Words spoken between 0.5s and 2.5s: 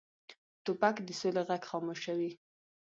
توپک د سولې غږ خاموشوي.